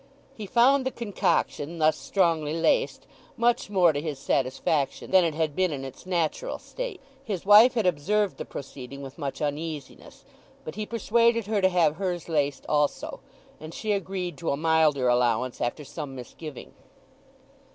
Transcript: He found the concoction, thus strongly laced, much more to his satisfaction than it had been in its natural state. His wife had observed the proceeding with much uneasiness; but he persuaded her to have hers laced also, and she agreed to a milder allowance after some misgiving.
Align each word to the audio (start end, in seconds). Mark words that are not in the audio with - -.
He 0.33 0.47
found 0.47 0.83
the 0.83 0.89
concoction, 0.89 1.77
thus 1.77 1.95
strongly 1.95 2.53
laced, 2.59 3.05
much 3.37 3.69
more 3.69 3.93
to 3.93 4.01
his 4.01 4.17
satisfaction 4.17 5.11
than 5.11 5.23
it 5.23 5.35
had 5.35 5.55
been 5.55 5.71
in 5.71 5.85
its 5.85 6.07
natural 6.07 6.57
state. 6.57 6.99
His 7.23 7.45
wife 7.45 7.75
had 7.75 7.85
observed 7.85 8.37
the 8.37 8.45
proceeding 8.45 9.03
with 9.03 9.19
much 9.19 9.43
uneasiness; 9.43 10.25
but 10.65 10.73
he 10.73 10.87
persuaded 10.87 11.45
her 11.45 11.61
to 11.61 11.69
have 11.69 11.97
hers 11.97 12.27
laced 12.27 12.65
also, 12.67 13.19
and 13.59 13.75
she 13.75 13.91
agreed 13.91 14.39
to 14.39 14.49
a 14.49 14.57
milder 14.57 15.07
allowance 15.07 15.61
after 15.61 15.83
some 15.85 16.15
misgiving. 16.15 16.73